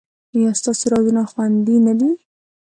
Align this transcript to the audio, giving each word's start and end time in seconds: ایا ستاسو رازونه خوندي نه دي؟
ایا 0.35 0.51
ستاسو 0.59 0.85
رازونه 0.91 1.21
خوندي 1.31 1.75
نه 1.85 1.93
دي؟ 1.99 2.09